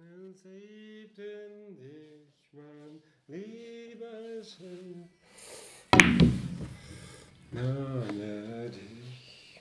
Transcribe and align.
Den 0.00 0.34
siebten 0.34 1.76
dich, 1.76 2.52
mein 2.52 3.02
lieber 3.28 4.42
Schön. 4.42 5.10
Name 7.50 8.70
dich. 8.70 9.60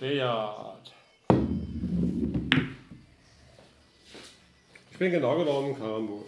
Beat. 0.00 0.94
Ich 4.90 4.98
bin 4.98 5.12
genau 5.12 5.38
genommen 5.38 5.76
Karambo. 5.78 6.24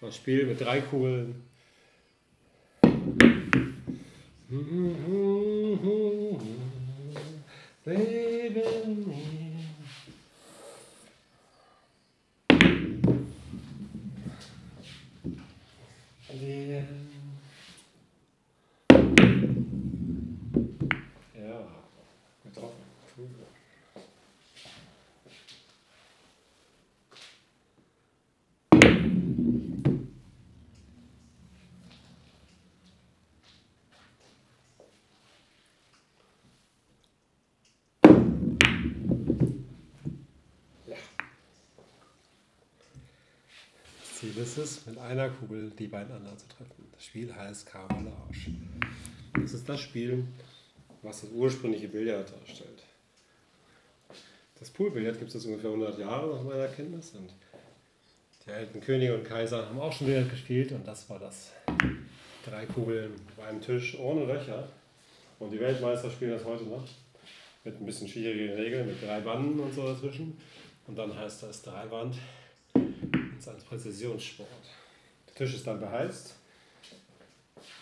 Das 0.00 0.16
Spiel 0.16 0.46
mit 0.46 0.58
drei 0.60 0.80
Kugeln. 0.80 1.42
Leben 7.84 9.06
mir. 9.06 9.48
Wir. 16.40 16.84
Ja, 21.34 21.66
getroffen. 22.44 22.84
Cool. 23.16 23.28
Ja. 40.86 40.96
Das 43.98 44.07
Ziel 44.18 44.36
ist 44.36 44.58
es, 44.58 44.84
mit 44.84 44.98
einer 44.98 45.28
Kugel 45.28 45.70
die 45.78 45.86
beiden 45.86 46.12
anderen 46.12 46.36
zu 46.36 46.48
treffen. 46.48 46.88
Das 46.92 47.04
Spiel 47.04 47.32
heißt 47.32 47.66
Camouflage. 47.66 48.50
Das 49.40 49.54
ist 49.54 49.68
das 49.68 49.78
Spiel, 49.78 50.26
was 51.02 51.20
das 51.20 51.30
ursprüngliche 51.30 51.86
Billard 51.86 52.32
darstellt. 52.32 52.82
Das 54.58 54.70
Poolbillard 54.70 55.20
gibt 55.20 55.32
es 55.32 55.46
ungefähr 55.46 55.70
100 55.70 56.00
Jahre 56.00 56.34
nach 56.34 56.42
meiner 56.42 56.66
Kenntnis 56.66 57.12
und 57.12 57.32
die 58.44 58.50
alten 58.50 58.80
Könige 58.80 59.14
und 59.14 59.22
Kaiser 59.22 59.68
haben 59.68 59.78
auch 59.78 59.92
schon 59.92 60.08
Billard 60.08 60.30
gespielt 60.30 60.72
und 60.72 60.84
das 60.84 61.08
war 61.08 61.20
das. 61.20 61.52
Drei 62.44 62.66
Kugeln 62.66 63.12
auf 63.36 63.44
einem 63.44 63.60
Tisch 63.60 63.96
ohne 64.00 64.24
Löcher. 64.24 64.68
Und 65.38 65.52
die 65.52 65.60
Weltmeister 65.60 66.10
spielen 66.10 66.32
das 66.32 66.44
heute 66.44 66.64
noch 66.64 66.88
mit 67.62 67.80
ein 67.80 67.86
bisschen 67.86 68.08
schwierigen 68.08 68.54
Regeln, 68.54 68.88
mit 68.88 69.00
drei 69.00 69.20
Banden 69.20 69.60
und 69.60 69.72
so 69.72 69.86
dazwischen. 69.86 70.36
Und 70.88 70.98
dann 70.98 71.16
heißt 71.16 71.44
das 71.44 71.62
Dreiwand. 71.62 72.16
Das 73.38 73.54
ist 73.54 73.62
ein 73.62 73.68
Präzisionssport. 73.68 74.48
Der 75.28 75.34
Tisch 75.34 75.54
ist 75.54 75.66
dann 75.66 75.78
beheizt. 75.78 76.34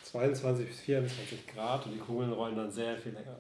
22 0.05 0.67
bis 0.69 0.81
24 0.81 1.47
Grad 1.47 1.87
und 1.87 1.95
die 1.95 1.99
Kugeln 1.99 2.33
rollen 2.33 2.57
dann 2.57 2.71
sehr 2.71 2.97
viel 2.99 3.13
länger. 3.13 3.37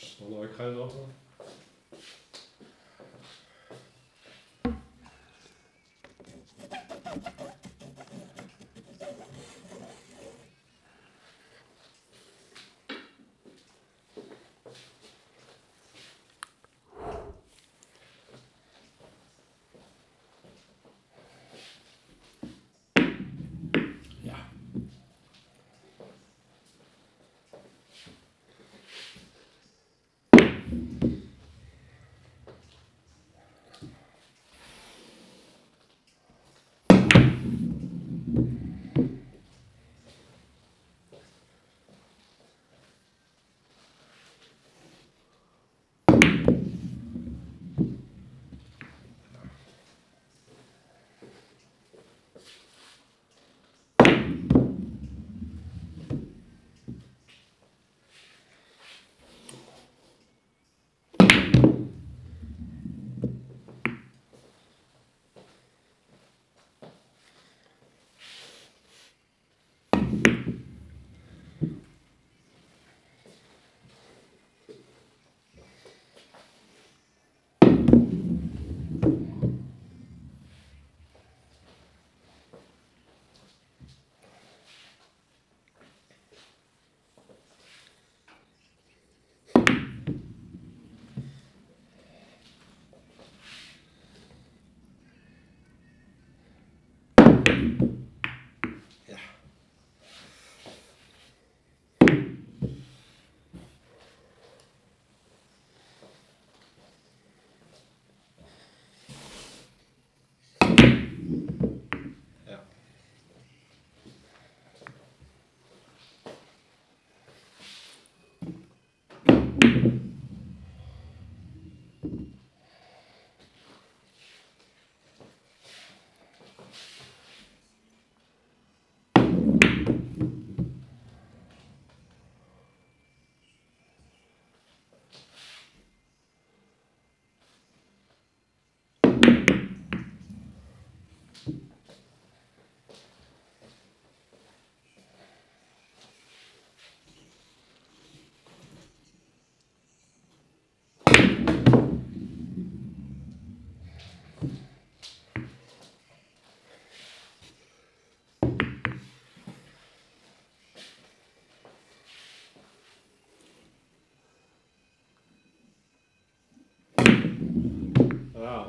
Das 0.00 0.16
war 0.20 0.44
abgerutscht. 0.44 0.96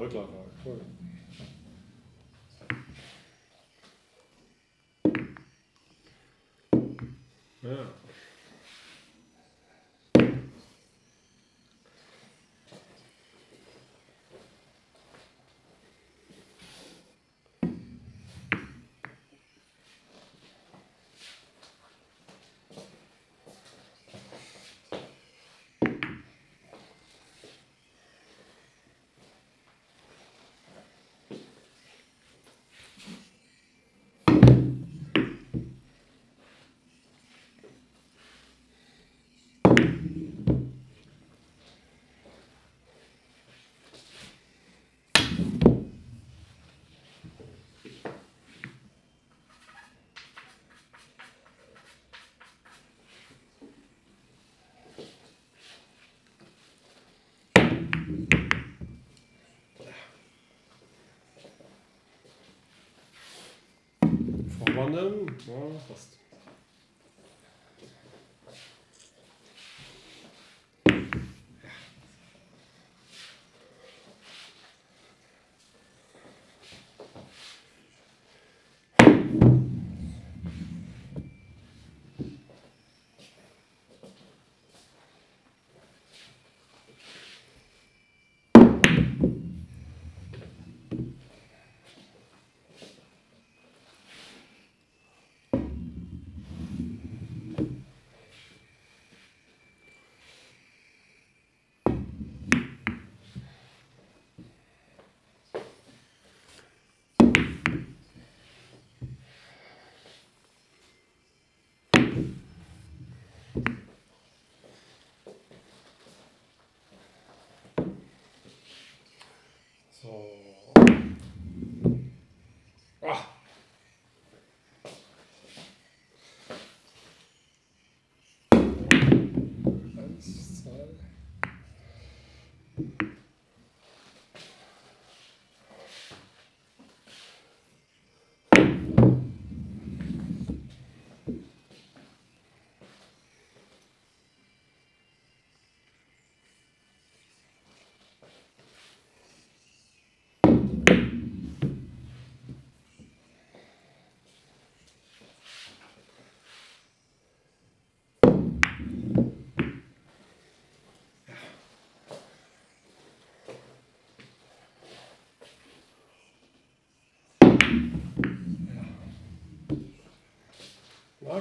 Rückläufer. 0.01 0.33
Cool. 0.65 0.81
Ja. 7.61 8.00
Vorwandern, 64.81 65.27
ja, 65.47 65.79
fast. 65.87 66.20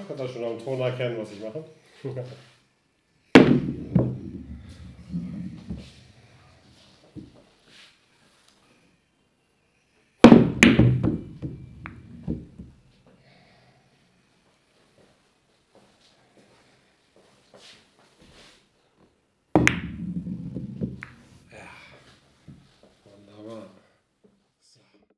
Könnt 0.07 0.21
ihr 0.21 0.29
schon 0.29 0.45
am 0.45 0.59
Ton 0.59 0.81
erkennen, 0.81 1.19
was 1.19 1.33
ich 1.33 1.41
mache? 1.41 1.65